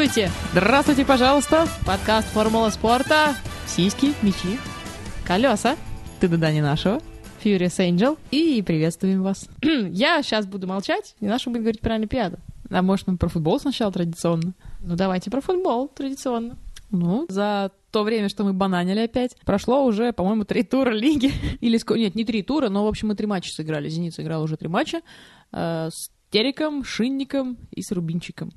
[0.00, 0.30] Здравствуйте!
[0.52, 1.68] Здравствуйте, пожалуйста.
[1.86, 3.34] Подкаст «Формула спорта».
[3.66, 4.58] Сиськи, мечи.
[5.26, 5.76] Колеса.
[6.20, 7.02] Ты да не нашего.
[7.44, 8.18] Furious Angel.
[8.30, 9.46] И приветствуем вас.
[9.62, 12.38] Я сейчас буду молчать, и наша будет говорить про Олимпиаду.
[12.70, 14.54] А может, мы про футбол сначала традиционно?
[14.80, 16.56] Ну, давайте про футбол традиционно.
[16.90, 21.30] Ну, за то время, что мы бананили опять, прошло уже, по-моему, три тура лиги.
[21.60, 23.90] Или, ско- нет, не три тура, но, в общем, мы три матча сыграли.
[23.90, 25.02] Зенит сыграл уже три матча.
[25.52, 28.50] э, с Териком, Шинником и с Рубинчиком.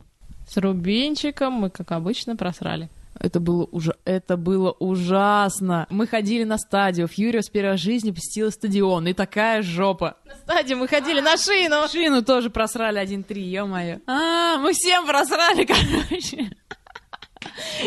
[0.53, 2.89] С Рубинчиком мы, как обычно, просрали.
[3.19, 5.87] Это было, уже, это было ужасно.
[5.89, 7.07] Мы ходили на стадион.
[7.07, 9.07] Фьюрио с первой жизни посетила стадион.
[9.07, 10.15] И такая жопа.
[10.27, 11.87] На стадию мы ходили на шину.
[11.91, 13.99] Шину тоже просрали 1-3, ё-моё.
[14.05, 15.65] А, мы всем просрали,
[16.11, 16.51] короче.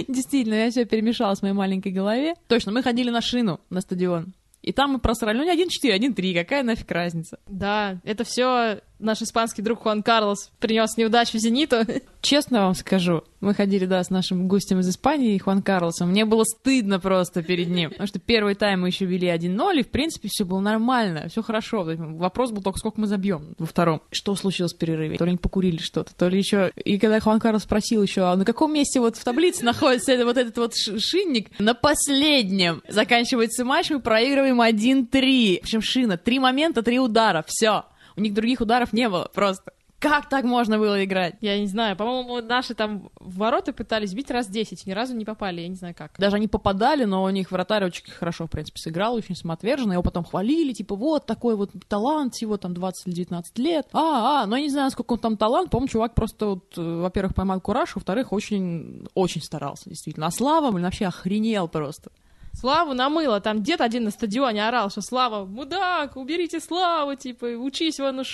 [0.08, 2.34] Действительно, я все перемешалась в моей маленькой голове.
[2.48, 4.34] Точно, мы ходили на шину на стадион.
[4.66, 7.38] И там мы просрали, ну не 1-4, 1-3, какая нафиг разница.
[7.46, 11.78] Да, это все наш испанский друг Хуан Карлос принес неудачу Зениту.
[12.20, 16.10] Честно вам скажу, мы ходили, да, с нашим гостем из Испании, Хуан Карлосом.
[16.10, 17.90] Мне было стыдно просто перед ним.
[17.90, 21.42] Потому что первый тайм мы еще вели 1-0, и, в принципе, все было нормально, все
[21.42, 21.84] хорошо.
[21.84, 24.02] Вопрос был только, сколько мы забьем во втором.
[24.10, 25.16] Что случилось в перерыве?
[25.16, 26.72] То ли они покурили что-то, то ли еще...
[26.76, 30.24] И когда Хуан Карлос спросил еще, а на каком месте вот в таблице находится это,
[30.24, 31.58] вот этот вот шинник?
[31.58, 32.82] На последнем.
[32.88, 35.60] Заканчивается матч, мы проигрываем 1-3.
[35.60, 36.16] В общем, шина.
[36.16, 37.44] Три момента, три удара.
[37.46, 37.84] Все.
[38.16, 39.72] У них других ударов не было просто.
[39.98, 41.36] Как так можно было играть?
[41.40, 45.24] Я не знаю, по-моему, наши там в ворота пытались бить раз 10, ни разу не
[45.24, 46.12] попали, я не знаю как.
[46.18, 49.94] Даже они попадали, но у них вратарь очень хорошо, в принципе, сыграл, очень самоотверженно.
[49.94, 53.88] Его потом хвалили, типа, вот такой вот талант, всего там 20 или 19 лет.
[53.94, 55.70] А, а, но я не знаю, сколько он там талант.
[55.70, 60.26] По-моему, чувак просто, вот, э, во-первых, поймал кураж, во-вторых, очень, очень старался, действительно.
[60.26, 62.10] А Слава, блин, вообще охренел просто.
[62.58, 68.00] Славу намыло, там дед один на стадионе орал, что Слава, мудак, уберите Славу, типа, учись
[68.00, 68.24] вон у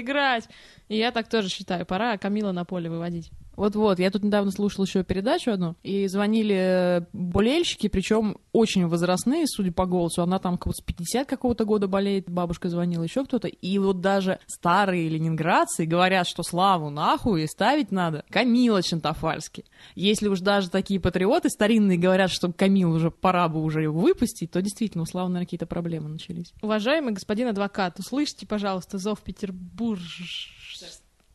[0.00, 0.48] играть.
[0.88, 3.30] И я так тоже считаю, пора Камила на поле выводить.
[3.56, 9.46] Вот-вот, я тут недавно слушала еще передачу одну, и звонили э, болельщики, причем очень возрастные,
[9.46, 10.22] судя по голосу.
[10.22, 13.48] Она там как с 50 какого-то года болеет, бабушка звонила, еще кто-то.
[13.48, 19.64] И вот даже старые ленинградцы говорят, что славу нахуй и ставить надо Камила Чантафальски.
[19.94, 24.50] Если уж даже такие патриоты старинные говорят, что Камил уже пора бы уже его выпустить,
[24.50, 26.52] то действительно у Славы, наверное, какие-то проблемы начались.
[26.62, 30.00] Уважаемый господин адвокат, услышьте, пожалуйста, зов Петербург.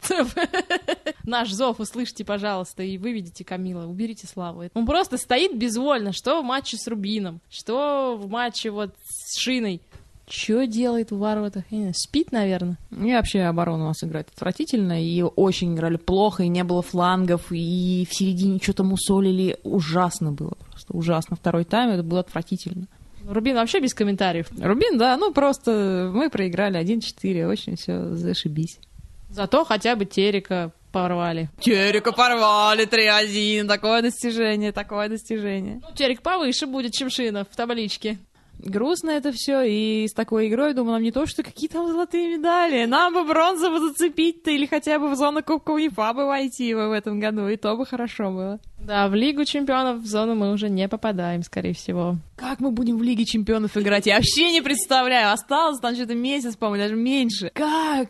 [1.24, 4.64] Наш зов услышьте, пожалуйста, и выведите Камила, уберите Славу.
[4.74, 9.82] Он просто стоит безвольно, что в матче с Рубином, что в матче вот с Шиной.
[10.28, 11.64] Что делает в воротах?
[11.72, 12.78] Я не знаю, спит, наверное.
[12.92, 17.52] И вообще оборона у нас играет отвратительно, и очень играли плохо, и не было флангов,
[17.52, 19.58] и в середине что-то мусолили.
[19.64, 21.36] Ужасно было просто, ужасно.
[21.36, 22.86] Второй тайм это было отвратительно.
[23.28, 24.48] Рубин вообще без комментариев.
[24.60, 28.80] Рубин, да, ну просто мы проиграли 1-4, очень все зашибись.
[29.30, 31.50] Зато хотя бы Терека порвали.
[31.60, 35.82] Терека порвали 3-1, такое достижение, такое достижение.
[35.82, 38.18] Ну, Терек повыше будет, чем Шина в табличке.
[38.62, 42.38] Грустно это все, и с такой игрой, думаю, нам не то, что какие там золотые
[42.38, 46.92] медали, нам бы бронзову зацепить-то, или хотя бы в зону Кубка УЕФА бы войти в
[46.92, 48.60] этом году, и то бы хорошо было.
[48.78, 52.18] Да, в Лигу чемпионов в зону мы уже не попадаем, скорее всего.
[52.36, 54.08] Как мы будем в Лиге чемпионов играть?
[54.08, 55.32] Я вообще не представляю.
[55.32, 57.52] Осталось там что-то месяц, по-моему, даже меньше.
[57.54, 58.10] Как?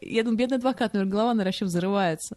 [0.00, 2.36] Я думаю, бедный адвокат, наверное, голова, вообще взрывается.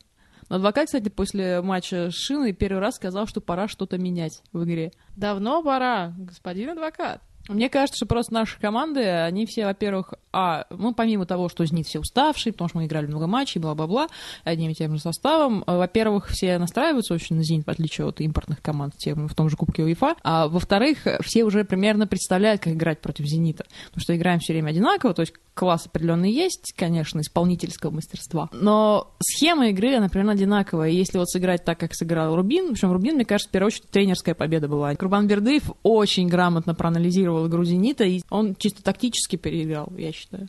[0.50, 4.64] Но адвокат, кстати, после матча с Шиной первый раз сказал, что пора что-то менять в
[4.64, 4.92] игре.
[5.16, 7.22] Давно пора, господин адвокат.
[7.48, 11.88] Мне кажется, что просто наши команды, они все, во-первых, а, ну, помимо того, что Зенит
[11.88, 14.08] все уставшие, потому что мы играли много матчей, бла-бла-бла,
[14.44, 18.22] одним и тем же составом, а, во-первых, все настраиваются очень на Зенит, в отличие от
[18.22, 22.74] импортных команд тем, в том же Кубке УЕФА, а во-вторых, все уже примерно представляют, как
[22.74, 27.20] играть против Зенита, потому что играем все время одинаково, то есть класс определенный есть, конечно,
[27.20, 32.74] исполнительского мастерства, но схема игры, она примерно одинаковая, если вот сыграть так, как сыграл Рубин,
[32.74, 34.96] причем Рубин, мне кажется, в первую очередь тренерская победа была.
[34.96, 40.48] Курбан Бердыев очень грамотно проанализировал игру Зенита, и он чисто тактически переиграл, я считаю.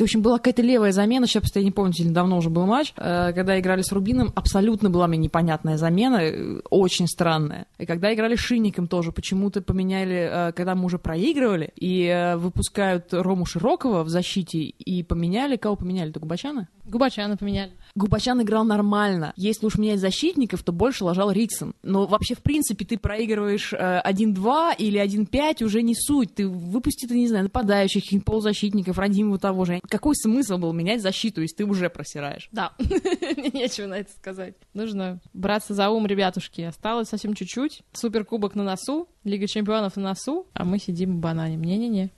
[0.00, 2.94] В общем, была какая-то левая замена, сейчас я не помню, сильно давно уже был матч,
[2.96, 7.66] э, когда играли с Рубином, абсолютно была мне непонятная замена, э, очень странная.
[7.78, 13.12] И когда играли с Шинником тоже, почему-то поменяли, э, когда мы уже проигрывали, и выпускают
[13.12, 16.68] Рому Широкого в защите, и поменяли, кого поменяли, то Губачана?
[16.86, 17.72] Губачана поменяли.
[18.00, 19.34] Губачан играл нормально.
[19.36, 21.74] Если уж менять защитников, то больше ложал Риксон.
[21.82, 26.34] Но вообще, в принципе, ты проигрываешь э, 1-2 или 1-5, уже не суть.
[26.34, 29.80] Ты выпусти, ты, не знаю, нападающих, полузащитников, Радимова того же.
[29.88, 32.48] Какой смысл был менять защиту, если ты уже просираешь?
[32.52, 32.72] Да,
[33.52, 34.54] нечего на это сказать.
[34.72, 36.62] Нужно браться за ум, ребятушки.
[36.62, 37.82] Осталось совсем чуть-чуть.
[37.92, 41.62] Суперкубок на носу, Лига чемпионов на носу, а мы сидим и бананим.
[41.62, 42.10] Не-не-не.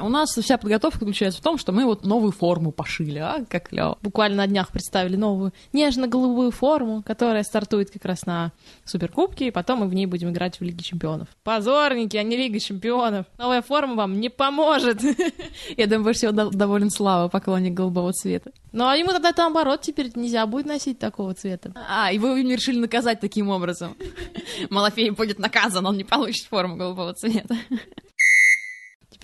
[0.00, 3.68] У нас вся подготовка заключается в том, что мы вот новую форму пошили, а, как
[3.68, 3.96] клево.
[4.02, 8.52] Буквально на днях представили новую нежно-голубую форму, которая стартует как раз на
[8.84, 11.28] Суперкубке, и потом мы в ней будем играть в Лиге Чемпионов.
[11.44, 13.26] Позорники, а не Лига Чемпионов.
[13.38, 15.00] Новая форма вам не поможет.
[15.76, 18.50] Я думаю, больше всего дов- доволен Слава, поклонник голубого цвета.
[18.72, 21.72] Ну, а ему тогда наоборот теперь нельзя будет носить такого цвета.
[21.88, 23.96] А, и вы меня решили наказать таким образом.
[24.70, 27.56] Малафей будет наказан, он не получит форму голубого цвета.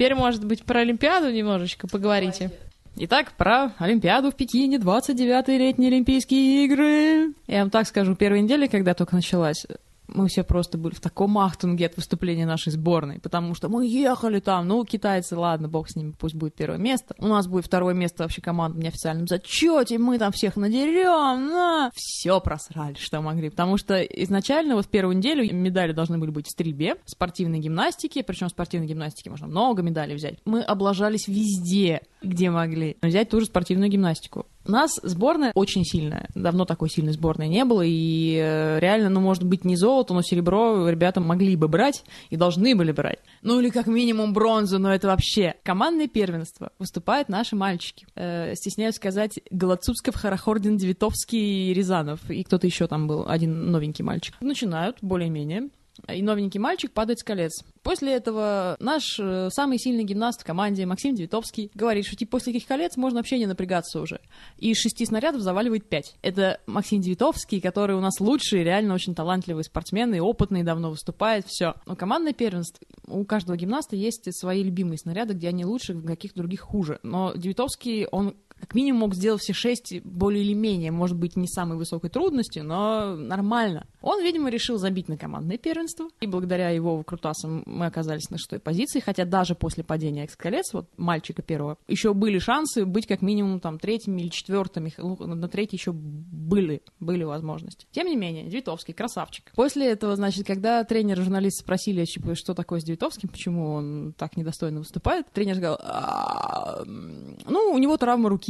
[0.00, 2.50] Теперь, может быть, про Олимпиаду немножечко поговорите.
[2.96, 7.34] Итак, про Олимпиаду в Пекине, 29-е летние Олимпийские игры.
[7.46, 9.66] Я вам так скажу, первая неделя, когда только началась,
[10.14, 14.40] мы все просто были в таком ахтунге от выступления нашей сборной, потому что мы ехали
[14.40, 17.14] там, ну, китайцы, ладно, бог с ними, пусть будет первое место.
[17.18, 21.90] У нас будет второе место вообще команда в неофициальном зачете, мы там всех надерем, на.
[21.94, 26.46] Все просрали, что могли, потому что изначально вот в первую неделю медали должны были быть
[26.46, 30.38] в стрельбе, спортивной гимнастике, причем в спортивной гимнастике можно много медалей взять.
[30.44, 32.96] Мы облажались везде, где могли.
[33.02, 34.46] Взять ту же спортивную гимнастику.
[34.66, 36.28] У нас сборная очень сильная.
[36.34, 40.22] Давно такой сильной сборной не было, и э, реально, ну, может быть, не золото, но
[40.22, 43.20] серебро ребята могли бы брать и должны были брать.
[43.42, 45.54] Ну, или как минимум бронзу, но это вообще.
[45.64, 46.72] Командное первенство.
[46.78, 48.06] Выступают наши мальчики.
[48.14, 52.30] Э, стесняюсь сказать, Голодцупсков, Харахордин, Девитовский, Рязанов.
[52.30, 54.34] И кто-то еще там был, один новенький мальчик.
[54.40, 55.70] Начинают, более-менее
[56.08, 57.62] и новенький мальчик падает с колец.
[57.82, 62.52] После этого наш э, самый сильный гимнаст в команде Максим Девитовский говорит, что типа после
[62.52, 64.20] таких колец можно вообще не напрягаться уже.
[64.58, 66.16] И из шести снарядов заваливает пять.
[66.22, 71.46] Это Максим Девитовский, который у нас лучший, реально очень талантливый спортсмен и опытный, давно выступает,
[71.46, 71.74] все.
[71.86, 76.34] Но командное первенство, у каждого гимнаста есть свои любимые снаряды, где они лучше, в каких
[76.34, 76.98] других хуже.
[77.02, 81.48] Но Девитовский, он как минимум мог сделать все шесть более или менее, может быть, не
[81.48, 83.86] самой высокой трудности, но нормально.
[84.02, 88.58] Он, видимо, решил забить на командное первенство, и благодаря его выкрутасам мы оказались на шестой
[88.58, 93.60] позиции, хотя даже после падения экс-колец, вот мальчика первого, еще были шансы быть как минимум
[93.60, 97.86] там третьими или четвертыми, ну, на третий еще были, были возможности.
[97.90, 99.52] Тем не менее, Девитовский, красавчик.
[99.54, 104.14] После этого, значит, когда тренер и журналисты спросили, типа, что такое с Девитовским, почему он
[104.16, 108.49] так недостойно выступает, тренер сказал, «А, ну, у него травма руки.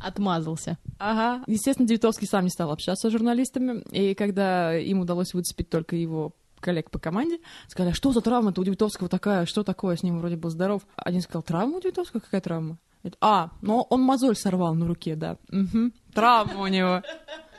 [0.00, 0.78] Отмазался.
[0.98, 1.42] Ага.
[1.46, 6.32] Естественно, Девитовский сам не стал общаться с журналистами, и когда им удалось выцепить только его
[6.60, 10.18] коллег по команде, сказали, а что за травма-то у Девитовского такая, что такое, с ним
[10.18, 10.82] вроде был здоров.
[10.96, 12.20] Один сказал, травма у Девитовского?
[12.20, 12.78] Какая травма?
[13.20, 15.36] А, но он мозоль сорвал на руке, да.
[15.52, 15.90] Угу.
[16.14, 17.02] Травма у него.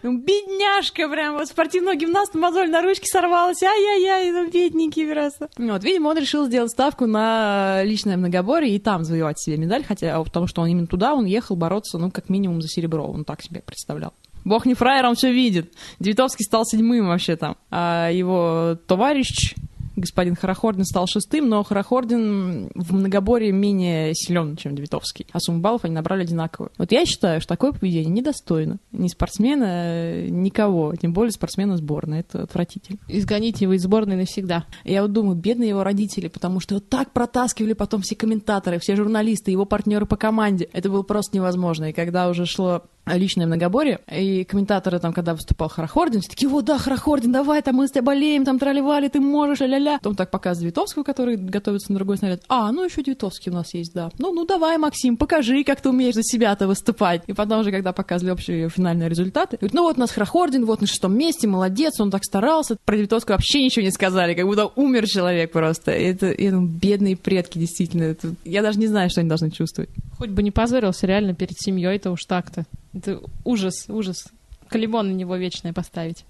[0.06, 5.50] Ну, бедняжка прям, вот спортивного гимнаста мозоль на ручке сорвалась, ай-яй-яй, ну, бедненький просто.
[5.58, 10.24] Вот, видимо, он решил сделать ставку на личное многоборье и там завоевать себе медаль, хотя,
[10.24, 13.42] потому что он именно туда, он ехал бороться, ну, как минимум за серебро, он так
[13.42, 14.14] себе представлял.
[14.44, 15.74] Бог не фраер, он все видит.
[16.00, 17.58] Девятовский стал седьмым вообще там.
[17.72, 19.56] А его товарищ,
[19.96, 25.28] господин Харахордин стал шестым, но Харахордин в многоборье менее силен, чем Девитовский.
[25.32, 26.72] А сумму баллов они набрали одинаковую.
[26.78, 28.78] Вот я считаю, что такое поведение недостойно.
[28.92, 32.20] Ни спортсмена, никого, тем более спортсмена сборной.
[32.20, 33.00] Это отвратительно.
[33.08, 34.66] Изгоните его из сборной навсегда.
[34.84, 38.96] Я вот думаю, бедные его родители, потому что вот так протаскивали потом все комментаторы, все
[38.96, 40.70] журналисты, его партнеры по команде.
[40.74, 41.90] Это было просто невозможно.
[41.90, 46.62] И когда уже шло личное многоборье, и комментаторы там, когда выступал Харахордин, все такие, о,
[46.62, 49.98] да, Харахордин, давай, там мы с тебя болеем, там тролливали, ты можешь, ля-ля-ля.
[49.98, 52.42] Потом так показывает Витовского, который готовится на другой снаряд.
[52.50, 54.10] А, ну еще Витовский у нас есть, да.
[54.18, 57.24] Ну, ну давай, Максим, покажи, как ты умеешь за себя-то выступать.
[57.28, 60.82] И потом уже, когда показывали общие финальные результаты, говорит, ну вот у нас Харахордин, вот
[60.82, 62.78] на шестом месте, молодец, он так старался.
[62.84, 65.92] Про Витовского вообще ничего не сказали, как будто умер человек просто.
[65.92, 68.04] Это, это бедные предки, действительно.
[68.04, 69.90] Это, я даже не знаю, что они должны чувствовать.
[70.18, 72.66] Хоть бы не позорился реально перед семьей, это уж так-то.
[72.94, 74.28] Это ужас, ужас.
[74.70, 76.26] Колебон на него вечное поставить.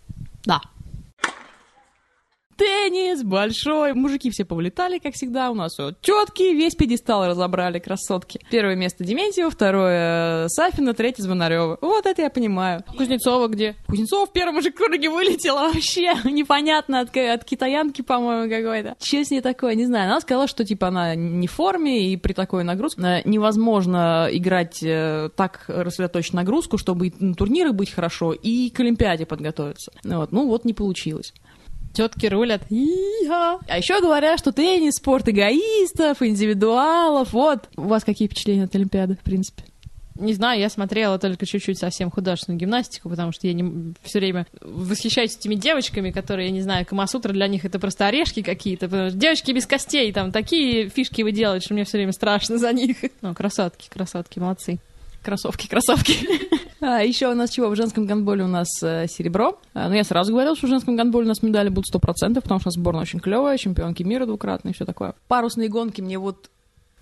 [0.45, 0.61] Да.
[2.57, 3.93] Теннис большой.
[3.93, 5.51] Мужики все повлетали, как всегда.
[5.51, 8.39] У нас вот четкий, весь пьедестал разобрали, красотки.
[8.49, 11.77] Первое место Дементьева, второе Сафина, третье Звонарева.
[11.81, 12.83] Вот это я понимаю.
[12.97, 13.75] Кузнецова где?
[13.87, 16.13] Кузнецов в первом же круге вылетела вообще.
[16.23, 18.95] Непонятно, от, от китаянки, по-моему, какой-то.
[18.99, 20.09] Че с ней такое, не знаю.
[20.09, 24.81] Она сказала, что, типа, она не в форме, и при такой нагрузке э, невозможно играть
[24.81, 29.91] э, так рассредоточить нагрузку, чтобы и на турнирах быть хорошо, и к Олимпиаде подготовиться.
[30.03, 30.31] Вот.
[30.31, 31.33] Ну вот не получилось.
[31.95, 32.61] Тетки рулят.
[32.69, 33.59] И-ха.
[33.67, 37.31] А еще говорят, что теннис спорт эгоистов, индивидуалов.
[37.31, 37.69] Вот.
[37.77, 39.63] У вас какие впечатления от Олимпиады, в принципе?
[40.15, 44.45] Не знаю, я смотрела только чуть-чуть совсем художественную гимнастику, потому что я не все время
[44.61, 48.87] восхищаюсь этими девочками, которые, я не знаю, Камасутра для них это просто орешки какие-то.
[48.87, 52.57] потому что Девочки без костей, там такие фишки вы делаете, что мне все время страшно
[52.57, 52.97] за них.
[53.21, 54.79] Ну, красотки, красотки, молодцы.
[55.21, 56.15] Кроссовки, кроссовки.
[56.81, 57.69] А, еще у нас чего?
[57.69, 59.59] В женском гандболе у нас э, серебро.
[59.73, 62.59] А, ну, я сразу говорила, что в женском гандболе у нас медали будут 100%, потому
[62.59, 65.15] что сборная очень клевая, чемпионки мира двукратные все такое.
[65.27, 66.49] Парусные гонки мне вот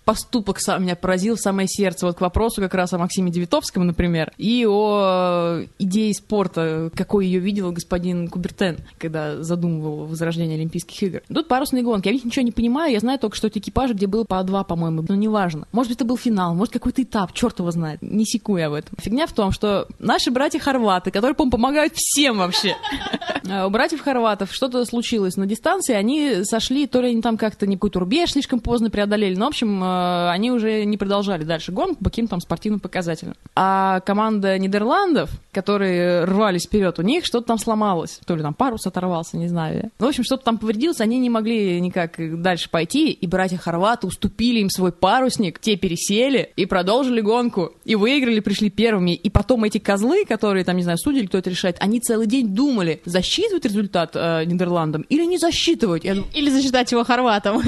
[0.05, 2.05] поступок сам меня поразил в самое сердце.
[2.05, 7.25] Вот к вопросу как раз о Максиме Девитовском, например, и о э, идее спорта, какой
[7.25, 11.21] ее видел господин Кубертен, когда задумывал возрождение Олимпийских игр.
[11.27, 12.07] Тут парусные гонки.
[12.07, 14.41] Я в них ничего не понимаю, я знаю только, что это экипажи, где было по
[14.43, 15.67] два, по-моему, но неважно.
[15.71, 18.01] Может быть, это был финал, может, какой-то этап, черт его знает.
[18.01, 18.95] Не секу я в этом.
[18.99, 22.75] Фигня в том, что наши братья-хорваты, которые, по-моему, помогают всем вообще.
[23.65, 27.75] У братьев хорватов что-то случилось на дистанции, они сошли, то ли они там как-то не
[27.75, 32.09] какой-то слишком поздно преодолели, но, в общем, э, они уже не продолжали дальше гонку по
[32.09, 33.35] каким-то там спортивным показателям.
[33.55, 38.19] А команда Нидерландов, которые рвались вперед, у них что-то там сломалось.
[38.25, 39.91] То ли там парус оторвался, не знаю.
[39.99, 44.07] Ну, в общем, что-то там повредилось, они не могли никак дальше пойти, и братья хорваты
[44.07, 47.73] уступили им свой парусник, те пересели и продолжили гонку.
[47.85, 49.11] И выиграли, пришли первыми.
[49.11, 52.53] И потом эти козлы, которые там, не знаю, судили, кто это решает, они целый день
[52.53, 56.03] думали, засчитывать результат э, Нидерландам или не засчитывать.
[56.03, 56.15] Я...
[56.33, 57.61] Или засчитать его хорватам.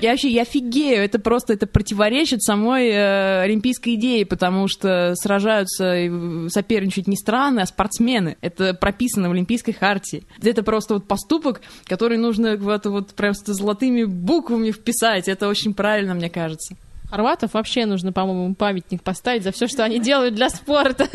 [0.00, 5.94] Я вообще, я офигею, это просто, это противоречит самой э, олимпийской идее, потому что сражаются
[5.94, 8.38] и соперничают не страны, а спортсмены.
[8.40, 10.24] Это прописано в Олимпийской хартии.
[10.42, 15.28] Это просто вот поступок, который нужно вот, вот просто золотыми буквами вписать.
[15.28, 16.76] Это очень правильно, мне кажется.
[17.10, 21.08] Хорватов вообще нужно, по-моему, памятник поставить за все, что они делают для спорта.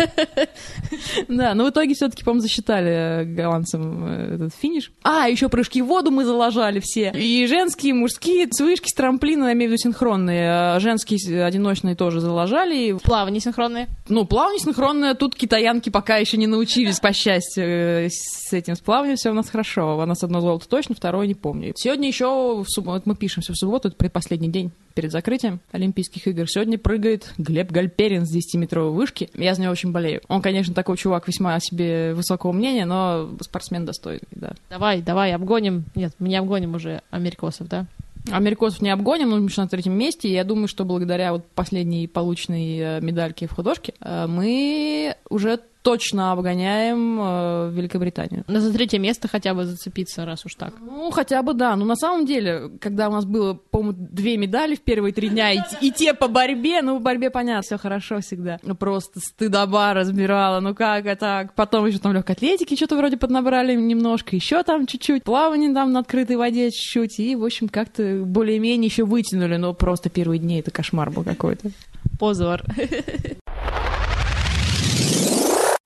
[1.28, 4.92] Да, но в итоге все-таки, по-моему, засчитали э, голландцам э, этот финиш.
[5.04, 7.12] А, еще прыжки в воду мы залажали все.
[7.16, 10.50] И женские, и мужские, с вышки, с трамплина, я имею в виду синхронные.
[10.50, 12.98] А женские одиночные тоже залажали.
[13.04, 13.88] Плавание синхронные?
[14.10, 18.76] Ну, плавание синхронное, тут китаянки пока еще не научились, по счастью, э, с этим.
[18.76, 19.98] С плаванием все у нас хорошо.
[19.98, 21.74] У нас одно золото точно, второе не помню.
[21.76, 26.50] Сегодня еще, в субботу, мы пишемся в субботу, это предпоследний день перед закрытием Олимпийских игр.
[26.50, 29.30] Сегодня прыгает Глеб Гальперин с 10-метровой вышки.
[29.36, 30.22] Я за него очень болею.
[30.28, 34.54] Он, конечно, такой чувак весьма о себе высокого мнения, но спортсмен достойный, да.
[34.70, 35.84] Давай, давай, обгоним.
[35.94, 37.86] Нет, мы не обгоним уже америкосов, да?
[38.32, 40.28] Америкосов не обгоним, но мы на третьем месте.
[40.28, 45.60] И я думаю, что благодаря вот последней полученной э, медальке в художке э, мы уже
[45.86, 48.44] точно обгоняем э, Великобританию.
[48.48, 50.74] Но за третье место хотя бы зацепиться, раз уж так.
[50.82, 51.76] Ну, хотя бы да.
[51.76, 55.52] Но на самом деле, когда у нас было, по-моему, две медали в первые три дня,
[55.52, 58.58] и, и те по борьбе, ну, в борьбе понятно, все хорошо всегда.
[58.64, 61.54] Ну, просто стыдоба разбирала, ну как это так?
[61.56, 66.00] Потом еще там легкой атлетики что-то вроде поднабрали немножко, еще там чуть-чуть, плавание там на
[66.00, 70.72] открытой воде чуть-чуть, и, в общем, как-то более-менее еще вытянули, но просто первые дни это
[70.72, 71.72] кошмар был какой-то.
[72.20, 72.64] Позор.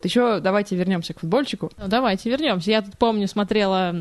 [0.04, 1.72] Еще давайте вернемся к футбольчику.
[1.78, 2.72] Ну, давайте вернемся.
[2.72, 3.94] Я тут помню, смотрела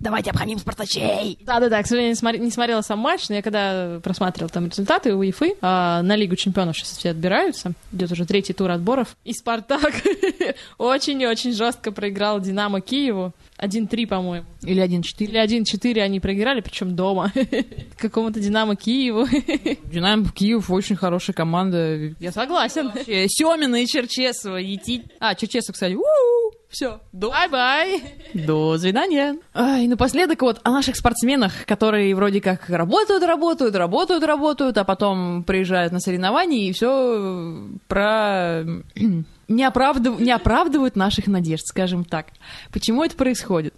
[0.00, 1.38] Давайте обхамим спартачей!
[1.46, 5.14] Да-да-да, к сожалению, не, смотри, не смотрела сам матч, но я когда просматривала там результаты
[5.14, 9.94] УЕФы, а, на Лигу чемпионов сейчас все отбираются, идет уже третий тур отборов, и Спартак
[10.78, 13.32] очень-очень жестко проиграл Динамо Киеву.
[13.64, 14.46] 1-3, по-моему.
[14.62, 15.24] Или 1-4.
[15.24, 17.32] Или 1-4 они проиграли, причем дома.
[17.98, 19.26] Какому-то Динамо Киеву.
[19.92, 22.14] Динамо Киев очень хорошая команда.
[22.18, 22.90] Я согласен.
[23.28, 24.56] Семина и Черчесова.
[24.56, 25.04] Ети...
[25.20, 25.96] А, Черчесов, кстати,
[26.74, 26.98] все.
[27.12, 28.02] Bye-bye.
[28.34, 29.38] До свидания.
[29.52, 34.82] А, и напоследок вот о наших спортсменах, которые вроде как работают, работают, работают, работают, а
[34.82, 38.64] потом приезжают на соревнования и все про
[39.48, 40.20] не, оправдыв...
[40.20, 42.28] не оправдывают наших надежд, скажем так.
[42.72, 43.74] Почему это происходит?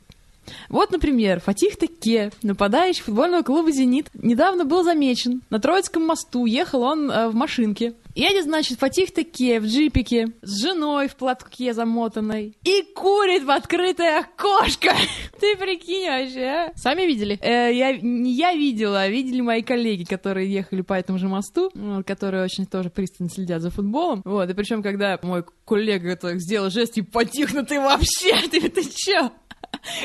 [0.68, 5.42] Вот, например, Фатих Таке, нападающий футбольного клуба «Зенит», недавно был замечен.
[5.50, 7.94] На Троицком мосту ехал он э, в машинке.
[8.14, 14.20] Едет, значит, Фатих Таке в джипике с женой в платке замотанной и курит в открытое
[14.20, 14.94] окошко.
[15.40, 16.72] Ты прикинь вообще, а?
[16.76, 17.38] Сами видели?
[17.42, 21.70] Э, я, не я видела, а видели мои коллеги, которые ехали по этому же мосту,
[22.06, 24.22] которые очень тоже пристально следят за футболом.
[24.24, 28.66] Вот, и причем, когда мой коллега это сделал жест, и Фатих, ну ты вообще, ты,
[28.68, 29.30] ты чё?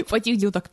[0.08, 0.70] Фатих делал так...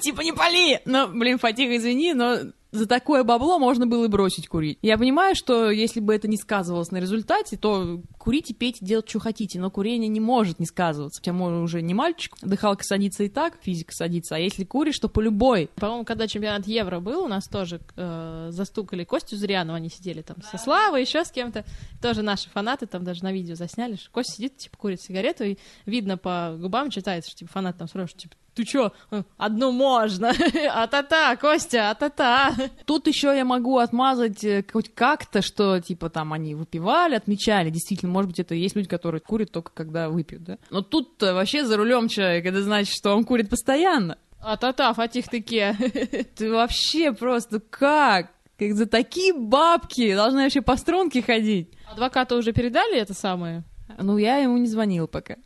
[0.00, 0.80] Типа не пали!
[0.84, 2.38] Но, блин, Фатих, извини, но
[2.72, 4.78] за такое бабло можно было и бросить курить.
[4.82, 9.20] Я понимаю, что если бы это не сказывалось на результате, то курите, пейте, делать, что
[9.20, 11.20] хотите, но курение не может не сказываться.
[11.20, 15.08] Хотя мы уже не мальчик, дыхалка садится и так, физика садится, а если куришь, то
[15.08, 15.70] по любой.
[15.76, 20.36] По-моему, когда чемпионат Евро был, у нас тоже э, застукали Костю Зрянова, они сидели там
[20.42, 21.64] со Славой, еще с кем-то,
[22.00, 25.58] тоже наши фанаты там даже на видео засняли, что Костя сидит, типа, курит сигарету, и
[25.86, 28.92] видно по губам читается, что, типа, фанат там спрашивает, типа, ты чё,
[29.36, 30.32] одну можно,
[30.74, 32.54] а-та-та, Костя, а-та-та.
[32.84, 38.12] Тут еще я могу отмазать э, хоть как-то, что, типа, там они выпивали, отмечали, действительно,
[38.12, 40.58] может быть, это есть люди, которые курят только когда выпьют, да?
[40.70, 44.18] Но тут вообще за рулем человек, это значит, что он курит постоянно.
[44.42, 45.76] А-та-та, Фатих Таке.
[46.36, 48.30] Ты вообще просто как?
[48.58, 51.70] Как за такие бабки должны вообще по струнке ходить.
[51.90, 53.64] Адвокату уже передали это самое?
[53.98, 55.36] Ну, я ему не звонил пока.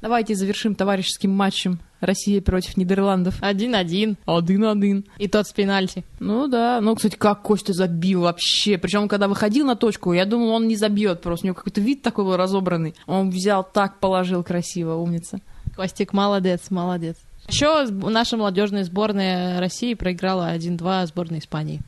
[0.00, 3.36] Давайте завершим товарищеским матчем Россия против Нидерландов.
[3.40, 4.16] Один-один.
[4.26, 5.04] Один-один.
[5.18, 6.04] И тот с пенальти.
[6.20, 8.78] Ну да, ну, кстати, как Костя забил вообще.
[8.78, 11.46] Причем, когда выходил на точку, я думал, он не забьет просто.
[11.46, 12.94] У него какой-то вид такой был разобранный.
[13.06, 15.40] Он взял так, положил красиво, умница.
[15.74, 17.16] Костик, молодец, молодец.
[17.48, 21.80] Еще наша молодежная сборная России проиграла 1-2 сборной Испании.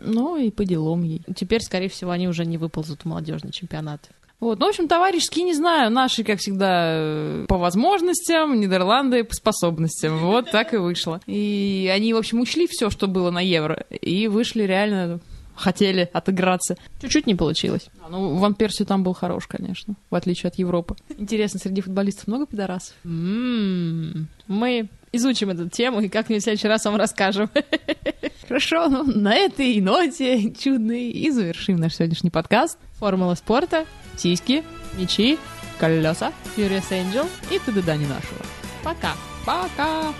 [0.00, 1.22] Ну и по делам ей.
[1.34, 4.10] Теперь, скорее всего, они уже не выползут в молодежный чемпионат.
[4.40, 4.60] Вот.
[4.60, 10.18] Ну, в общем, товарищеские, не знаю, наши, как всегда, э, по возможностям, Нидерланды по способностям.
[10.18, 11.20] Вот так и вышло.
[11.26, 15.20] И они, в общем, учли все, что было на Евро, и вышли реально
[15.56, 16.76] хотели отыграться.
[17.00, 17.88] Чуть-чуть не получилось.
[18.00, 20.94] А, ну, Ван Перси там был хорош, конечно, в отличие от Европы.
[21.16, 22.94] Интересно, среди футболистов много пидорасов?
[23.04, 24.28] М-м-м.
[24.46, 27.50] Мы изучим эту тему и как-нибудь в следующий раз вам расскажем.
[28.48, 32.78] Хорошо, ну, на этой ноте чудной и завершим наш сегодняшний подкаст.
[32.98, 33.84] Формула спорта,
[34.16, 34.64] Сиськи,
[34.96, 35.38] мячи,
[35.78, 37.26] колеса Furious Angel.
[37.50, 37.96] и т.д.
[37.98, 38.40] не нашего.
[38.82, 39.12] Пока.
[39.44, 40.14] Пока!